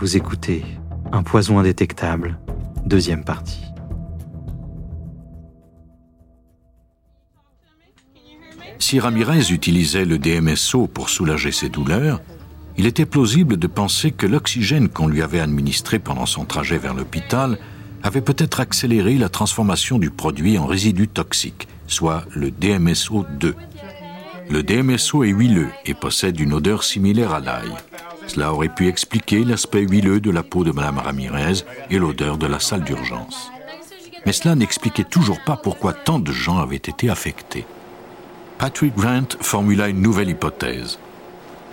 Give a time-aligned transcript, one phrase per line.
[0.00, 0.64] Vous écoutez
[1.10, 2.38] Un poison indétectable,
[2.86, 3.64] deuxième partie.
[8.78, 12.20] Si Ramirez utilisait le DMSO pour soulager ses douleurs,
[12.76, 16.94] il était plausible de penser que l'oxygène qu'on lui avait administré pendant son trajet vers
[16.94, 17.58] l'hôpital
[18.04, 23.54] avait peut-être accéléré la transformation du produit en résidu toxique, soit le DMSO2.
[24.48, 27.74] Le DMSO est huileux et possède une odeur similaire à l'ail.
[28.28, 32.46] Cela aurait pu expliquer l'aspect huileux de la peau de Mme Ramirez et l'odeur de
[32.46, 33.50] la salle d'urgence.
[34.26, 37.64] Mais cela n'expliquait toujours pas pourquoi tant de gens avaient été affectés.
[38.58, 40.98] Patrick Grant formula une nouvelle hypothèse.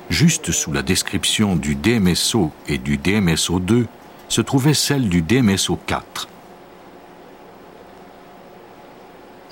[0.10, 3.86] Juste sous la description du DMSO et du DMSO2
[4.30, 6.28] se trouvait celle du DMSO4.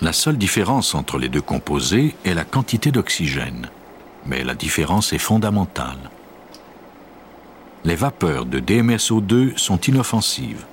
[0.02, 3.70] La seule différence entre les deux composés est la quantité d'oxygène,
[4.26, 6.10] mais la différence est fondamentale.
[7.86, 10.64] Les vapeurs de DMSO2 sont inoffensives,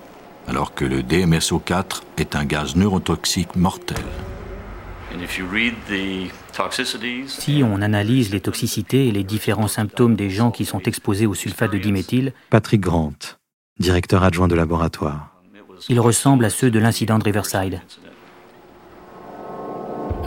[0.46, 4.04] alors que le DMSO4 est un gaz neurotoxique mortel.
[7.26, 11.34] Si on analyse les toxicités et les différents symptômes des gens qui sont exposés au
[11.34, 13.18] sulfate de diméthyle, Patrick Grant,
[13.80, 15.34] directeur adjoint de laboratoire.
[15.88, 17.80] Ils ressemblent à ceux de l'incident de Riverside.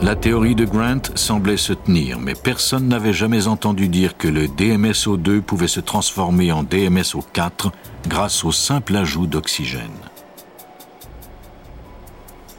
[0.03, 4.47] La théorie de Grant semblait se tenir, mais personne n'avait jamais entendu dire que le
[4.47, 7.71] DMSO2 pouvait se transformer en DMSO4
[8.09, 9.95] grâce au simple ajout d'oxygène.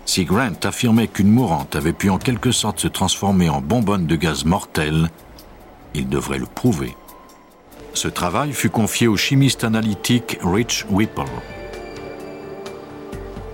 [0.06, 4.17] Si Grant affirmait qu'une mourante avait pu en quelque sorte se transformer en bonbonne de
[4.17, 5.11] gaz mortel,
[5.92, 6.97] il devrait le prouver.
[7.92, 11.25] Ce travail fut confié au chimiste analytique Rich Whipple.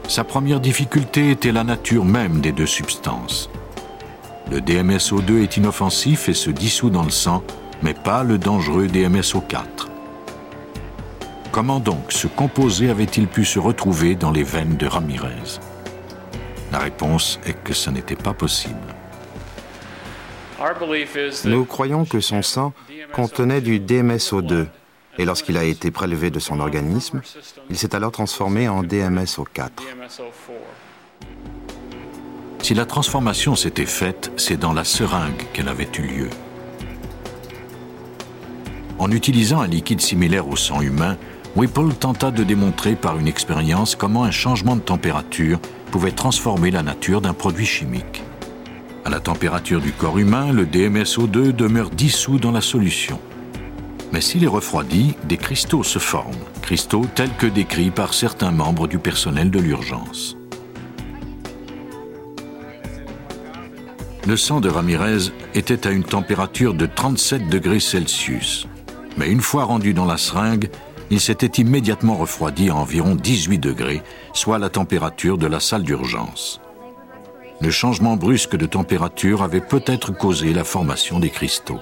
[0.07, 3.50] Sa première difficulté était la nature même des deux substances.
[4.49, 7.43] Le DMSO2 est inoffensif et se dissout dans le sang,
[7.83, 9.89] mais pas le dangereux DMSO4.
[11.53, 15.59] Comment donc ce composé avait-il pu se retrouver dans les veines de Ramirez?
[16.73, 18.77] La réponse est que ce n'était pas possible.
[21.45, 22.73] Nous croyons que son sang
[23.13, 24.67] contenait du DMSO2
[25.19, 27.21] et lorsqu'il a été prélevé de son organisme,
[27.69, 29.71] il s'est alors transformé en DMSO4.
[32.63, 36.31] Si la transformation s'était faite, c'est dans la seringue qu'elle avait eu lieu.
[38.99, 41.17] En utilisant un liquide similaire au sang humain,
[41.57, 45.59] Whipple tenta de démontrer par une expérience comment un changement de température
[45.91, 48.23] pouvait transformer la nature d'un produit chimique.
[49.05, 53.19] À la température du corps humain, le DMSO2 demeure dissous dans la solution.
[54.13, 58.87] Mais s'il est refroidi, des cristaux se forment, cristaux tels que décrits par certains membres
[58.87, 60.37] du personnel de l'urgence.
[64.31, 68.69] Le sang de Ramirez était à une température de 37 degrés Celsius.
[69.17, 70.71] Mais une fois rendu dans la seringue,
[71.11, 74.03] il s'était immédiatement refroidi à environ 18 degrés,
[74.33, 76.61] soit la température de la salle d'urgence.
[77.61, 81.81] Le changement brusque de température avait peut-être causé la formation des cristaux.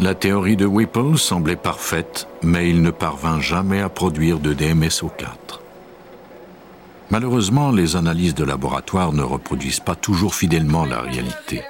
[0.00, 5.60] La théorie de Whipple semblait parfaite, mais il ne parvint jamais à produire de DMSO4.
[7.14, 11.62] Malheureusement, les analyses de laboratoire ne reproduisent pas toujours fidèlement la réalité.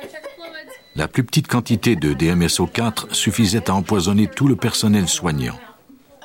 [0.96, 5.58] La plus petite quantité de DMSO4 suffisait à empoisonner tout le personnel soignant.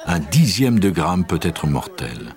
[0.06, 2.34] Un dixième de gramme peut être mortel.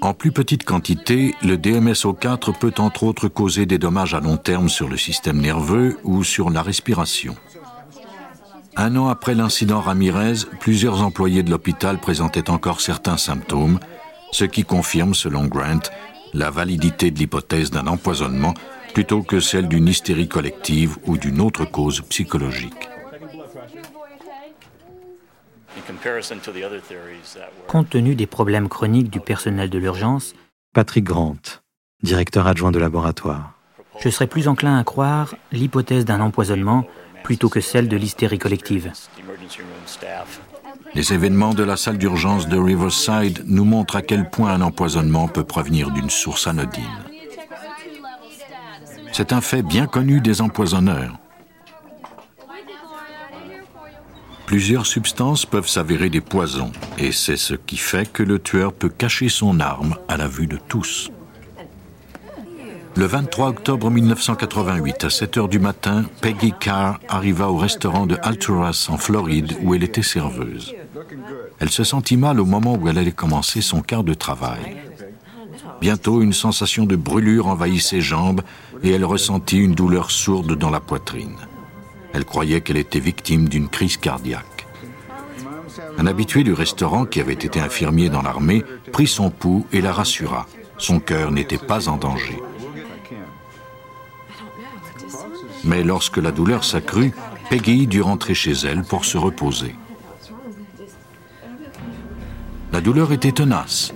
[0.00, 4.68] En plus petite quantité, le DMSO4 peut entre autres causer des dommages à long terme
[4.68, 7.36] sur le système nerveux ou sur la respiration.
[8.78, 13.80] Un an après l'incident Ramirez, plusieurs employés de l'hôpital présentaient encore certains symptômes,
[14.32, 15.80] ce qui confirme, selon Grant,
[16.34, 18.52] la validité de l'hypothèse d'un empoisonnement
[18.92, 22.88] plutôt que celle d'une hystérie collective ou d'une autre cause psychologique.
[27.66, 30.34] Compte tenu des problèmes chroniques du personnel de l'urgence,
[30.74, 31.36] Patrick Grant,
[32.02, 33.52] directeur adjoint de laboratoire.
[34.00, 36.84] Je serais plus enclin à croire l'hypothèse d'un empoisonnement
[37.26, 38.92] plutôt que celle de l'hystérie collective.
[40.94, 45.26] Les événements de la salle d'urgence de Riverside nous montrent à quel point un empoisonnement
[45.26, 46.84] peut provenir d'une source anodine.
[49.10, 51.18] C'est un fait bien connu des empoisonneurs.
[54.46, 58.88] Plusieurs substances peuvent s'avérer des poisons, et c'est ce qui fait que le tueur peut
[58.88, 61.10] cacher son arme à la vue de tous.
[62.96, 68.16] Le 23 octobre 1988, à 7 heures du matin, Peggy Carr arriva au restaurant de
[68.22, 70.74] Alturas en Floride où elle était serveuse.
[71.58, 74.78] Elle se sentit mal au moment où elle allait commencer son quart de travail.
[75.82, 78.40] Bientôt, une sensation de brûlure envahit ses jambes
[78.82, 81.36] et elle ressentit une douleur sourde dans la poitrine.
[82.14, 84.66] Elle croyait qu'elle était victime d'une crise cardiaque.
[85.98, 89.92] Un habitué du restaurant qui avait été infirmier dans l'armée prit son pouls et la
[89.92, 90.46] rassura.
[90.78, 92.40] Son cœur n'était pas en danger.
[95.66, 97.12] Mais lorsque la douleur s'accrut,
[97.50, 99.74] Peggy dut rentrer chez elle pour se reposer.
[102.72, 103.92] La douleur était tenace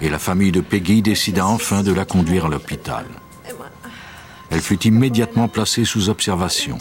[0.00, 3.04] et la famille de Peggy décida enfin de la conduire à l'hôpital.
[4.50, 6.78] Elle fut immédiatement placée sous observation.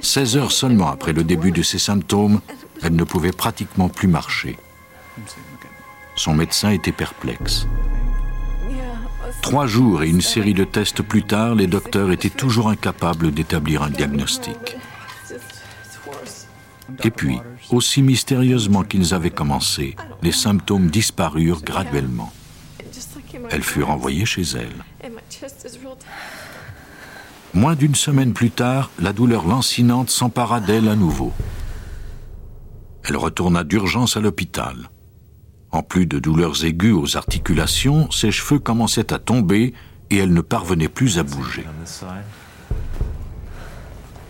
[0.00, 2.40] 16 heures seulement après le début de ses symptômes,
[2.82, 4.58] elle ne pouvait pratiquement plus marcher.
[6.16, 7.66] Son médecin était perplexe.
[9.42, 13.82] Trois jours et une série de tests plus tard, les docteurs étaient toujours incapables d'établir
[13.82, 14.76] un diagnostic.
[17.04, 17.38] Et puis,
[17.70, 22.32] aussi mystérieusement qu'ils avaient commencé, les symptômes disparurent graduellement.
[23.50, 24.84] Elle fut renvoyée chez elle.
[27.54, 31.32] Moins d'une semaine plus tard, la douleur lancinante s'empara d'elle à nouveau.
[33.04, 34.89] Elle retourna d'urgence à l'hôpital.
[35.72, 39.72] En plus de douleurs aiguës aux articulations, ses cheveux commençaient à tomber
[40.10, 41.64] et elle ne parvenait plus à bouger.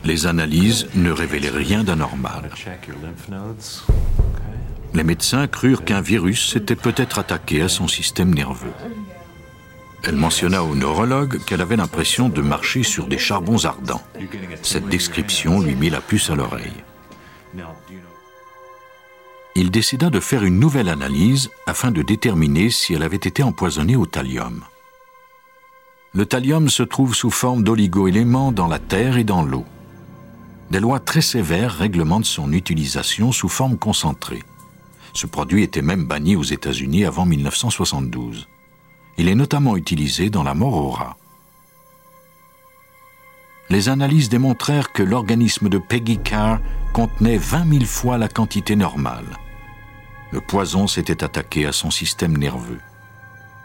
[0.05, 2.51] Les analyses ne révélaient rien d'anormal.
[4.93, 8.73] Les médecins crurent qu'un virus s'était peut-être attaqué à son système nerveux.
[10.03, 14.03] Elle mentionna au neurologue qu'elle avait l'impression de marcher sur des charbons ardents.
[14.63, 16.73] Cette description lui mit la puce à l'oreille.
[19.61, 23.95] Il décida de faire une nouvelle analyse afin de déterminer si elle avait été empoisonnée
[23.95, 24.65] au thallium.
[26.15, 29.67] Le thallium se trouve sous forme d'oligo-éléments dans la terre et dans l'eau
[30.71, 34.43] des lois très sévères réglementent son utilisation sous forme concentrée.
[35.13, 38.49] Ce produit était même banni aux États-Unis avant 1972.
[39.19, 41.19] Il est notamment utilisé dans la mort au rat.
[43.69, 46.61] Les analyses démontrèrent que l'organisme de Peggy Carr
[46.95, 49.27] contenait 20 000 fois la quantité normale.
[50.33, 52.79] Le poison s'était attaqué à son système nerveux.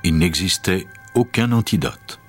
[0.03, 2.19] Il n'existait aucun antidote.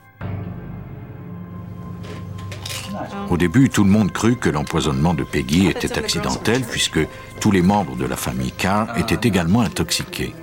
[3.30, 7.00] Au début, tout le monde crut que l'empoisonnement de Peggy était accidentel puisque
[7.40, 10.34] tous les membres de la famille Carr étaient également intoxiqués.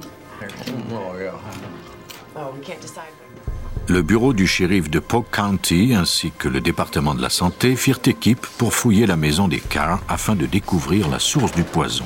[3.88, 8.00] Le bureau du shérif de Polk County ainsi que le département de la santé firent
[8.06, 12.06] équipe pour fouiller la maison des Carr afin de découvrir la source du poison.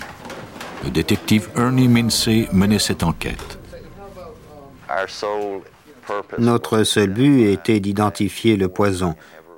[0.83, 3.59] Le détective Ernie Minsey menait cette enquête.
[6.38, 9.15] Notre seul but était d'identifier le poison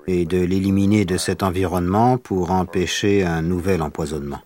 [0.08, 4.42] et de l'éliminer de cet environnement pour empêcher un nouvel empoisonnement.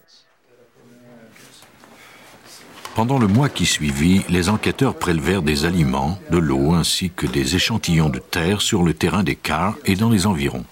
[2.95, 7.55] Pendant le mois qui suivit, les enquêteurs prélevèrent des aliments, de l'eau ainsi que des
[7.55, 10.65] échantillons de terre sur le terrain des cars et dans les environs.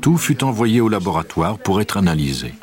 [0.00, 2.54] Tout fut envoyé au laboratoire pour être analysé.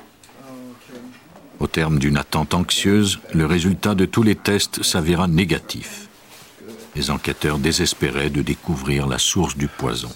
[1.60, 6.08] Au terme d'une attente anxieuse, le résultat de tous les tests s'avéra négatif.
[6.96, 10.10] Les enquêteurs désespéraient de découvrir la source du poison.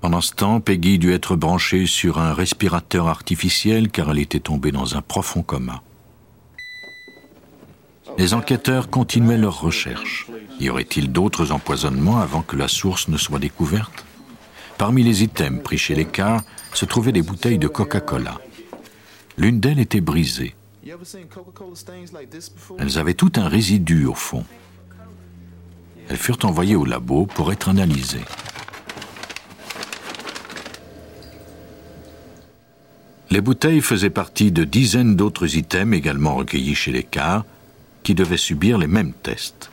[0.00, 4.72] Pendant ce temps, Peggy dut être branchée sur un respirateur artificiel car elle était tombée
[4.72, 5.82] dans un profond coma.
[8.16, 10.26] Les enquêteurs continuaient leurs recherches.
[10.60, 14.04] Y aurait-il d'autres empoisonnements avant que la source ne soit découverte?
[14.78, 16.42] Parmi les items pris chez les cars
[16.72, 18.40] se trouvaient des bouteilles de Coca-Cola.
[19.36, 20.54] L'une d'elles était brisée.
[22.78, 24.44] Elles avaient tout un résidu au fond.
[26.08, 28.24] Elles furent envoyées au labo pour être analysées.
[33.30, 37.44] Les bouteilles faisaient partie de dizaines d'autres items également recueillis chez les cars
[38.04, 39.70] qui devaient subir les mêmes tests.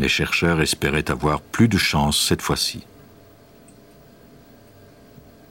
[0.00, 2.80] Les chercheurs espéraient avoir plus de chance cette fois-ci.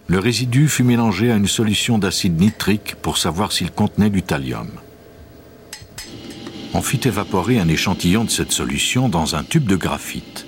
[0.07, 4.71] Le résidu fut mélangé à une solution d'acide nitrique pour savoir s'il contenait du thallium.
[6.73, 10.47] On fit évaporer un échantillon de cette solution dans un tube de graphite.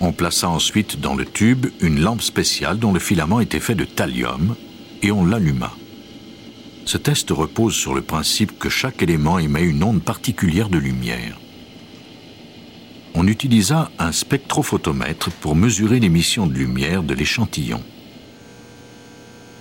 [0.00, 3.84] On plaça ensuite dans le tube une lampe spéciale dont le filament était fait de
[3.84, 4.56] thallium
[5.02, 5.72] et on l'alluma.
[6.86, 11.38] Ce test repose sur le principe que chaque élément émet une onde particulière de lumière.
[13.18, 17.82] On utilisa un spectrophotomètre pour mesurer l'émission de lumière de l'échantillon.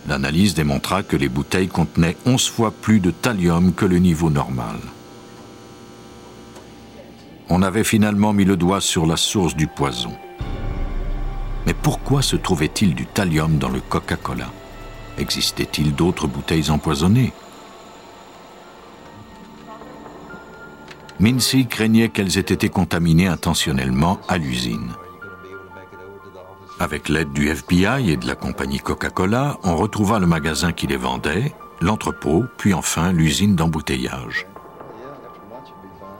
[0.07, 4.77] L'analyse démontra que les bouteilles contenaient 11 fois plus de thallium que le niveau normal
[7.49, 10.13] on avait finalement mis le doigt sur la source du poison.
[11.65, 14.49] Mais pourquoi se trouvait-il du thallium dans le Coca-Cola?
[15.17, 17.33] Existait-il d'autres bouteilles empoisonnées?
[21.19, 24.91] Mincy craignait qu'elles aient été contaminées intentionnellement à l'usine.
[26.79, 30.97] Avec l'aide du FBI et de la compagnie Coca-Cola, on retrouva le magasin qui les
[30.97, 34.45] vendait, l'entrepôt, puis enfin l'usine d'embouteillage.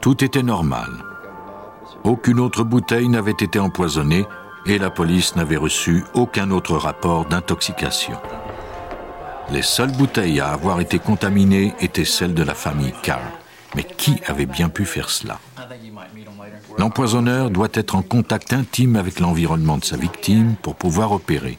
[0.00, 0.90] Tout était normal.
[2.02, 4.26] Aucune autre bouteille n'avait été empoisonnée
[4.66, 8.18] et la police n'avait reçu aucun autre rapport d'intoxication.
[9.50, 13.22] Les seules bouteilles à avoir été contaminées étaient celles de la famille Carr.
[13.74, 15.38] Mais qui avait bien pu faire cela
[16.78, 21.58] L'empoisonneur doit être en contact intime avec l'environnement de sa victime pour pouvoir opérer.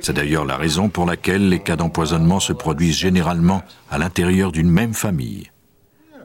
[0.00, 4.70] C'est d'ailleurs la raison pour laquelle les cas d'empoisonnement se produisent généralement à l'intérieur d'une
[4.70, 5.50] même famille.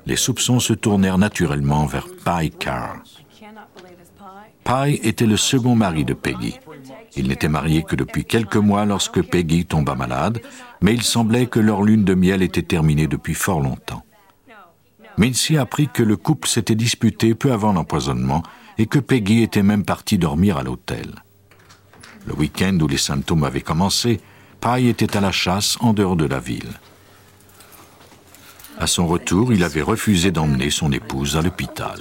[0.06, 2.98] Les soupçons se tournèrent naturellement vers Pye Carr.
[4.64, 6.60] Pye était le second mari de Peggy.
[7.16, 10.42] Il n'était marié que depuis quelques mois lorsque Peggy tomba malade,
[10.82, 14.04] mais il semblait que leur lune de miel était terminée depuis fort longtemps.
[15.22, 18.42] Mincy apprit que le couple s'était disputé peu avant l'empoisonnement
[18.80, 21.13] et que Peggy était même partie dormir à l'hôtel.
[22.25, 24.20] Le week-end où les symptômes avaient commencé,
[24.62, 26.72] Pye était à la chasse en dehors de la ville.
[28.80, 32.00] À son retour, il avait refusé d'emmener son épouse à l'hôpital.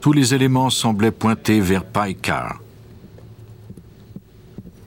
[0.00, 1.82] Tous les éléments semblaient pointer vers
[2.22, 2.60] Carr.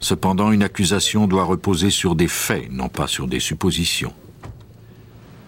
[0.04, 4.12] Cependant, une accusation doit reposer sur des faits, non pas sur des suppositions.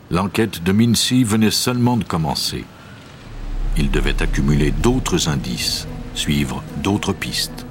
[0.10, 2.64] L'enquête de Mincy venait seulement de commencer.
[3.76, 7.66] Il devait accumuler d'autres indices, suivre d'autres pistes.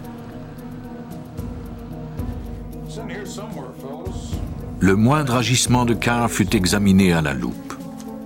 [4.79, 7.73] Le moindre agissement de Carr fut examiné à la loupe.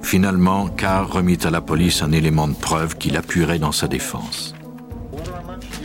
[0.02, 4.56] Finalement, Carr remit à la police un élément de preuve qu'il appuierait dans sa défense.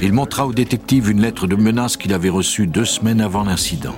[0.04, 3.96] Il montra au détective une lettre de menace qu'il avait reçue deux semaines avant l'incident.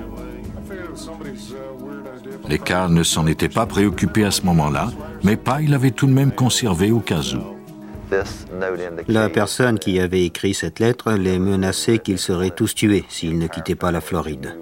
[2.48, 4.92] Les Carr ne s'en étaient pas préoccupés à ce moment-là,
[5.24, 8.14] mais Pyle l'avait tout de même conservé au cas où.
[9.08, 13.48] La personne qui avait écrit cette lettre les menaçait qu'ils seraient tous tués s'ils ne
[13.48, 14.54] quittaient pas la Floride.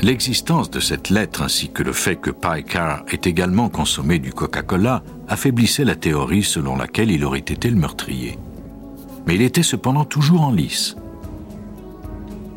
[0.00, 5.02] L'existence de cette lettre ainsi que le fait que Carr ait également consommé du Coca-Cola
[5.28, 8.38] affaiblissait la théorie selon laquelle il aurait été le meurtrier.
[9.26, 10.96] Mais il était cependant toujours en lice.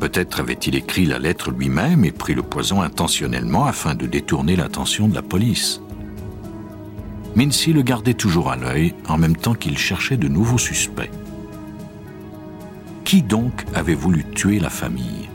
[0.00, 5.08] Peut-être avait-il écrit la lettre lui-même et pris le poison intentionnellement afin de détourner l'attention
[5.08, 5.80] de la police.
[7.36, 11.10] Mincy le gardait toujours à l'œil en même temps qu'il cherchait de nouveaux suspects.
[13.04, 15.28] Qui donc avait voulu tuer la famille?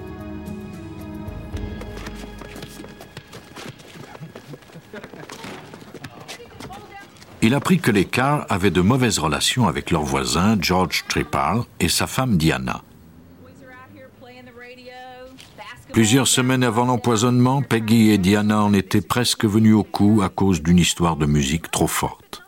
[7.41, 11.89] Il apprit que les Carr avaient de mauvaises relations avec leur voisin George Trippal et
[11.89, 12.83] sa femme Diana.
[15.91, 20.62] Plusieurs semaines avant l'empoisonnement, Peggy et Diana en étaient presque venues au coup à cause
[20.62, 22.43] d'une histoire de musique trop forte.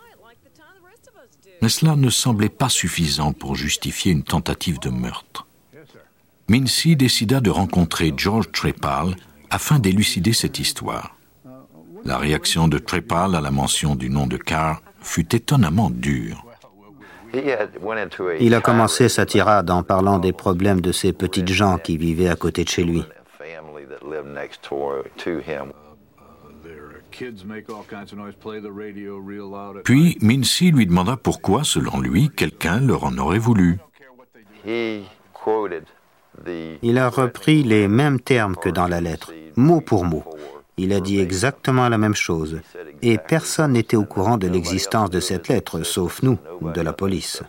[1.62, 5.48] Mais cela ne semblait pas suffisant pour justifier une tentative de meurtre.
[6.48, 9.16] Mincy décida de rencontrer George Trepal
[9.50, 11.16] afin d'élucider cette histoire.
[12.06, 16.44] La réaction de Trepal à la mention du nom de Carr fut étonnamment dure.
[18.40, 22.30] Il a commencé sa tirade en parlant des problèmes de ces petites gens qui vivaient
[22.30, 23.04] à côté de chez lui.
[29.84, 33.78] Puis Mincy lui demanda pourquoi, selon lui, quelqu'un leur en aurait voulu.
[36.82, 40.24] Il a repris les mêmes termes que dans la lettre, mot pour mot.
[40.78, 42.60] Il a dit exactement la même chose.
[43.04, 47.44] Et personne n'était au courant de l'existence de cette lettre, sauf nous, de la police.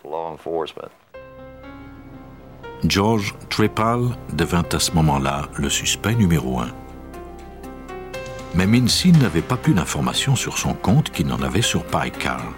[2.85, 6.69] George Trippal devint à ce moment-là le suspect numéro un.
[8.55, 12.53] Mais Mincy n'avait pas plus d'informations sur son compte qu'il n'en avait sur Pike Carr.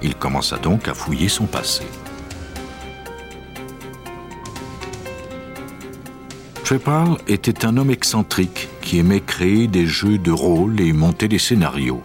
[0.00, 1.82] Il commença donc à fouiller son passé.
[6.62, 11.40] Trippal était un homme excentrique qui aimait créer des jeux de rôle et monter des
[11.40, 12.02] scénarios.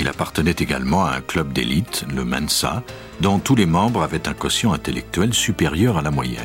[0.00, 2.82] Il appartenait également à un club d'élite, le Mensa,
[3.20, 6.42] dont tous les membres avaient un quotient intellectuel supérieur à la moyenne.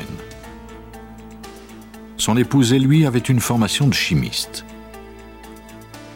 [2.16, 4.64] Son épouse et lui avaient une formation de chimiste.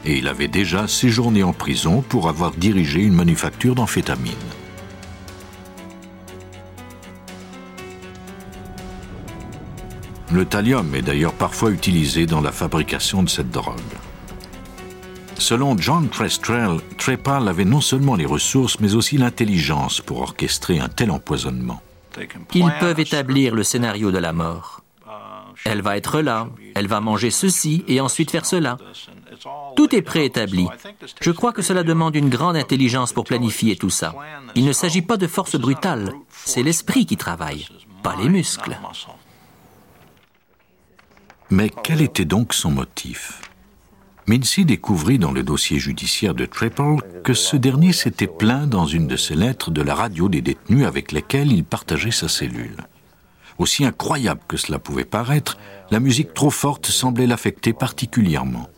[0.04, 4.34] Et il avait déjà séjourné en prison pour avoir dirigé une manufacture d'amphétamines.
[10.30, 13.76] Le thallium est d'ailleurs parfois utilisé dans la fabrication de cette drogue.
[15.38, 20.88] Selon John Prestrel, Trepal avait non seulement les ressources, mais aussi l'intelligence pour orchestrer un
[20.88, 21.80] tel empoisonnement.
[22.54, 24.82] Ils peuvent établir le scénario de la mort.
[25.64, 28.76] elle va être là, elle va manger ceci et ensuite faire cela.
[29.76, 30.66] Tout est préétabli.
[31.20, 34.14] Je crois que cela demande une grande intelligence pour planifier tout ça.
[34.54, 36.12] Il ne s'agit pas de force brutale,
[36.44, 37.66] c'est l'esprit qui travaille,
[38.02, 38.76] pas les muscles.
[41.50, 43.40] Mais quel était donc son motif?
[44.26, 49.06] Mincy découvrit dans le dossier judiciaire de Triple que ce dernier s'était plaint dans une
[49.06, 52.76] de ses lettres de la radio des détenus avec lesquels il partageait sa cellule.
[53.56, 55.56] Aussi incroyable que cela pouvait paraître,
[55.90, 58.68] la musique trop forte semblait l'affecter particulièrement.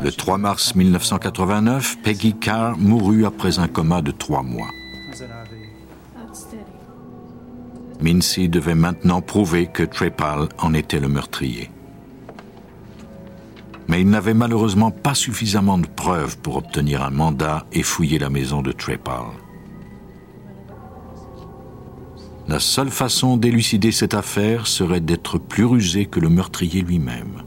[0.00, 4.68] Le 3 mars 1989, Peggy Carr mourut après un coma de trois mois.
[8.02, 11.70] Mincy devait maintenant prouver que Trepal en était le meurtrier.
[13.86, 18.30] Mais il n'avait malheureusement pas suffisamment de preuves pour obtenir un mandat et fouiller la
[18.30, 19.26] maison de Trepal.
[22.48, 27.42] La seule façon d'élucider cette affaire serait d'être plus rusé que le meurtrier lui-même.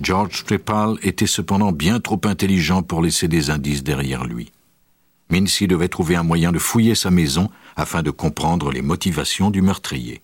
[0.00, 4.50] George Trepal était cependant bien trop intelligent pour laisser des indices derrière lui.
[5.30, 9.62] Mincy devait trouver un moyen de fouiller sa maison afin de comprendre les motivations du
[9.62, 10.22] meurtrier.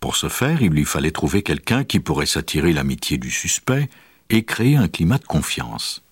[0.00, 3.88] Pour ce faire, il lui fallait trouver quelqu'un qui pourrait s'attirer l'amitié du suspect
[4.30, 6.02] et créer un climat de confiance.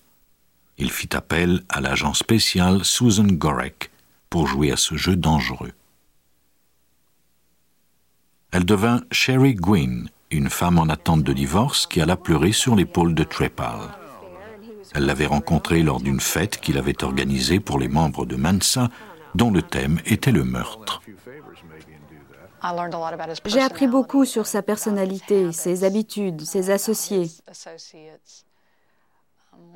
[0.77, 3.91] Il fit appel à l'agent spécial Susan Gorek
[4.29, 5.73] pour jouer à ce jeu dangereux.
[8.51, 13.13] Elle devint Sherry Gwynn, une femme en attente de divorce qui alla pleurer sur l'épaule
[13.13, 14.00] de Trepal.
[14.93, 18.89] Elle l'avait rencontré lors d'une fête qu'il avait organisée pour les membres de Mensa,
[19.35, 21.01] dont le thème était le meurtre.
[23.45, 27.29] J'ai appris beaucoup sur sa personnalité, ses habitudes, ses associés.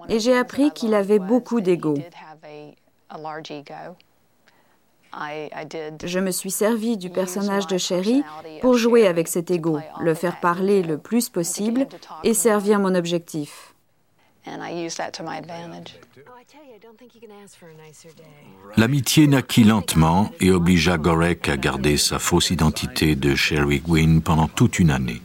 [0.09, 1.95] Et j'ai appris qu'il avait beaucoup d'ego.
[6.03, 8.23] Je me suis servi du personnage de Sherry
[8.61, 11.87] pour jouer avec cet ego, le faire parler le plus possible
[12.23, 13.74] et servir mon objectif.
[18.77, 24.47] L'amitié naquit lentement et obligea Gorek à garder sa fausse identité de Sherry Gwynn pendant
[24.47, 25.21] toute une année.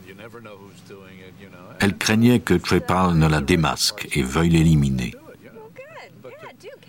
[1.79, 5.15] Elle craignait que Trepal ne la démasque et veuille l'éliminer.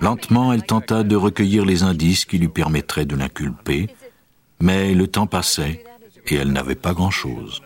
[0.00, 3.88] Lentement, elle tenta de recueillir les indices qui lui permettraient de l'inculper,
[4.60, 5.84] mais le temps passait
[6.26, 7.62] et elle n'avait pas grand-chose.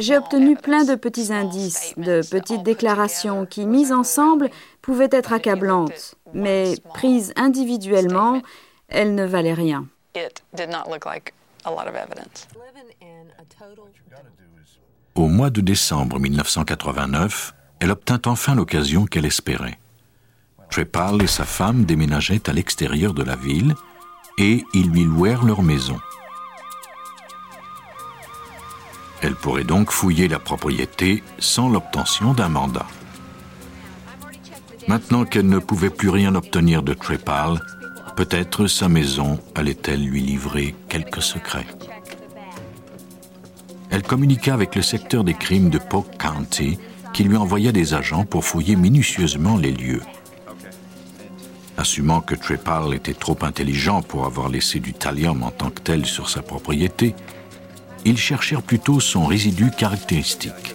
[0.00, 4.50] J'ai obtenu plein de petits indices, de petites déclarations qui, mises ensemble,
[4.82, 8.42] pouvaient être accablantes, mais prises individuellement,
[8.88, 9.86] elles ne valaient rien.
[15.14, 19.78] Au mois de décembre 1989, elle obtint enfin l'occasion qu'elle espérait.
[20.70, 23.74] Trepal et sa femme déménageaient à l'extérieur de la ville
[24.38, 25.98] et ils lui louèrent leur maison.
[29.22, 32.86] Elle pourrait donc fouiller la propriété sans l'obtention d'un mandat.
[34.88, 37.60] Maintenant qu'elle ne pouvait plus rien obtenir de Trepal,
[38.14, 41.66] peut-être sa maison allait-elle lui livrer quelques secrets.
[43.90, 46.78] Elle communiqua avec le secteur des crimes de Polk County
[47.12, 50.02] qui lui envoya des agents pour fouiller minutieusement les lieux.
[51.78, 56.06] Assumant que Trepal était trop intelligent pour avoir laissé du thallium en tant que tel
[56.06, 57.14] sur sa propriété,
[58.06, 60.74] ils cherchèrent plutôt son résidu caractéristique.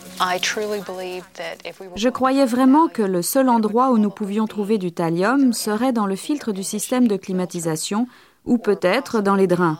[1.96, 6.06] Je croyais vraiment que le seul endroit où nous pouvions trouver du thallium serait dans
[6.06, 8.08] le filtre du système de climatisation
[8.46, 9.80] ou peut-être dans les drains.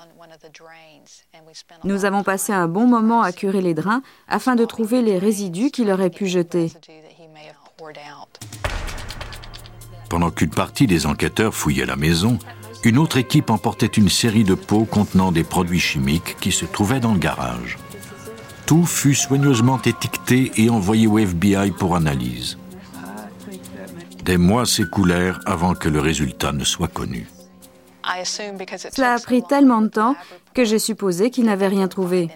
[1.84, 5.72] Nous avons passé un bon moment à curer les drains afin de trouver les résidus
[5.72, 6.72] qu'il aurait pu jeter.
[10.10, 12.40] Pendant qu'une partie des enquêteurs fouillait la maison,
[12.84, 17.00] une autre équipe emportait une série de pots contenant des produits chimiques qui se trouvaient
[17.00, 17.78] dans le garage.
[18.66, 22.58] Tout fut soigneusement étiqueté et envoyé au FBI pour analyse.
[24.26, 27.28] Des mois s'écoulèrent avant que le résultat ne soit connu.
[28.24, 30.16] Cela a pris tellement de temps
[30.54, 32.30] que j'ai supposé qu'il n'avait rien trouvé.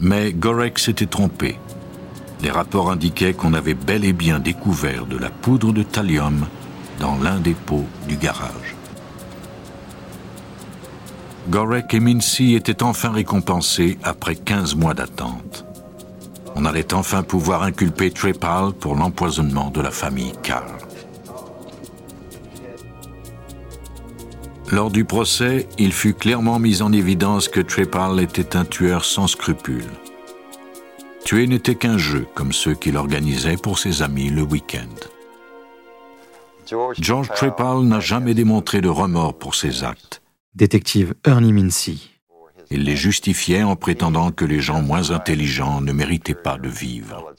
[0.00, 1.58] Mais Gorek s'était trompé.
[2.42, 6.46] Les rapports indiquaient qu'on avait bel et bien découvert de la poudre de thallium
[7.00, 8.76] dans l'un des pots du garage.
[11.48, 15.64] Gorek et Mincy étaient enfin récompensés après 15 mois d'attente.
[16.54, 20.78] On allait enfin pouvoir inculper Trepal pour l'empoisonnement de la famille Carr.
[24.70, 29.26] Lors du procès, il fut clairement mis en évidence que Trepal était un tueur sans
[29.26, 29.90] scrupules.
[31.24, 35.19] Tuer n'était qu'un jeu, comme ceux qu'il organisait pour ses amis le week-end.
[36.98, 40.22] George Trepal n'a jamais démontré de remords pour ses actes.
[40.54, 42.10] Détective Ernie Mincy.
[42.70, 47.32] Il les justifiait en prétendant que les gens moins intelligents ne méritaient pas de vivre.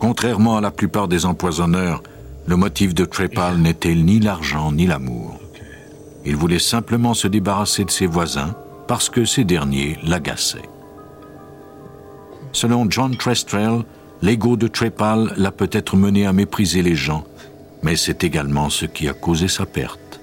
[0.00, 2.02] Contrairement à la plupart des empoisonneurs,
[2.46, 5.38] le motif de Trepal n'était ni l'argent ni l'amour.
[6.24, 8.56] Il voulait simplement se débarrasser de ses voisins
[8.90, 10.68] parce que ces derniers l'agaçaient.
[12.50, 13.84] Selon John Trestrell,
[14.20, 17.24] l'ego de Trepal l'a peut-être mené à mépriser les gens,
[17.84, 20.20] mais c'est également ce qui a causé sa perte.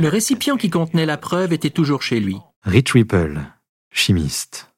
[0.00, 2.38] Le récipient qui contenait la preuve était toujours chez lui.
[2.64, 3.38] Rich Ripple,
[3.92, 4.72] chimiste.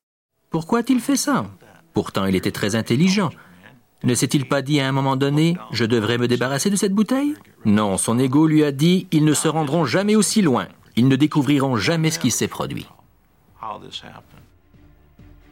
[0.50, 1.46] Pourquoi a-t-il fait ça?
[1.94, 3.30] Pourtant, il était très intelligent.
[4.04, 7.32] Ne s'est-il pas dit à un moment donné, je devrais me débarrasser de cette bouteille
[7.64, 10.68] Non, son ego lui a dit, ils ne se rendront jamais aussi loin.
[10.96, 12.86] Ils ne découvriront jamais ce qui s'est produit.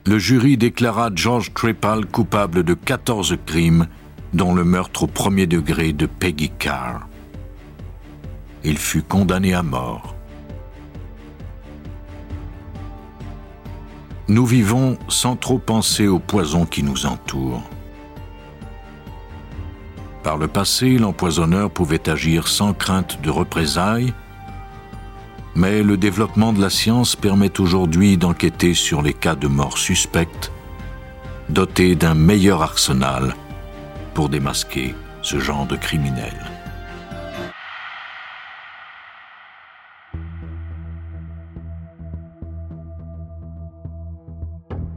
[0.07, 3.87] Le jury déclara George Trepal coupable de 14 crimes,
[4.33, 7.07] dont le meurtre au premier degré de Peggy Carr.
[8.65, 10.15] Il fut condamné à mort.
[14.29, 17.63] Nous vivons sans trop penser au poison qui nous entoure.
[20.23, 24.13] Par le passé, l'empoisonneur pouvait agir sans crainte de représailles,
[25.59, 30.53] mais le développement de la science permet aujourd'hui d'enquêter sur les cas de mort suspectes,
[31.49, 33.35] dotés d'un meilleur arsenal
[34.15, 36.47] pour démasquer ce genre de criminels.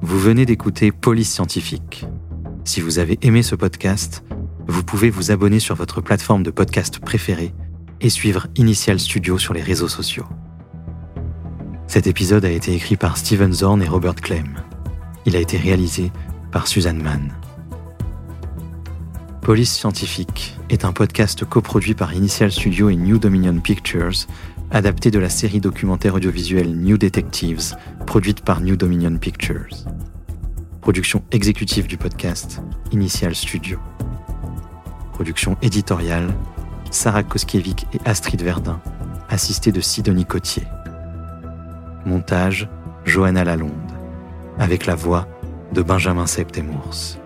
[0.04, 2.06] Vous venez d'écouter Police Scientifique.
[2.66, 4.24] Si vous avez aimé ce podcast,
[4.68, 7.52] vous pouvez vous abonner sur votre plateforme de podcast préférée
[8.00, 10.28] et suivre Initial Studio sur les réseaux sociaux.
[11.92, 14.64] Cet épisode a été écrit par Steven Zorn et Robert Clem.
[15.26, 16.10] Il a été réalisé
[16.50, 17.34] par Suzanne Mann.
[19.42, 24.26] Police Scientifique est un podcast coproduit par Initial Studio et New Dominion Pictures,
[24.72, 27.76] adapté de la série documentaire audiovisuelle New Detectives,
[28.08, 29.76] produite par New Dominion Pictures.
[30.80, 32.62] Production exécutive du podcast,
[32.94, 33.80] Initial Studio.
[35.12, 36.34] Production éditoriale,
[36.90, 38.80] Sarah Koskiewicz et Astrid Verdun,
[39.28, 40.64] assistée de Sidonie Cotier.
[42.06, 42.68] Montage,
[43.06, 43.72] Johanna Lalonde,
[44.60, 45.28] avec la voix
[45.74, 47.21] de Benjamin Septemours.